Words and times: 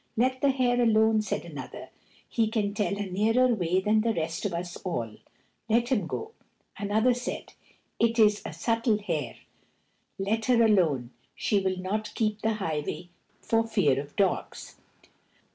"Let 0.17 0.41
the 0.41 0.49
hare 0.49 0.81
alone," 0.81 1.21
said 1.21 1.45
another; 1.45 1.89
"he 2.27 2.47
can 2.47 2.73
tell 2.73 2.97
a 2.97 3.05
nearer 3.05 3.49
way 3.53 3.81
than 3.81 4.01
the 4.01 4.13
best 4.13 4.45
of 4.45 4.53
us 4.55 4.75
all. 4.77 5.17
Let 5.69 5.89
him 5.89 6.07
go." 6.07 6.31
Another 6.75 7.13
said, 7.13 7.53
"It 7.99 8.17
is 8.17 8.41
a 8.43 8.51
subtle 8.51 8.97
hare, 8.97 9.35
let 10.17 10.45
her 10.45 10.63
alone; 10.63 11.11
she 11.35 11.59
will 11.59 11.77
not 11.77 12.15
keep 12.15 12.41
the 12.41 12.53
highway 12.53 13.09
for 13.43 13.67
fear 13.67 13.99
of 14.01 14.15
dogs." 14.15 14.77